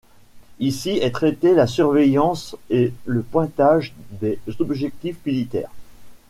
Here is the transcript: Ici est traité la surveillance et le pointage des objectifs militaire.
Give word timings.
Ici 0.57 0.97
est 0.99 1.11
traité 1.13 1.53
la 1.53 1.67
surveillance 1.67 2.55
et 2.71 2.91
le 3.05 3.21
pointage 3.21 3.93
des 4.19 4.39
objectifs 4.59 5.23
militaire. 5.27 5.69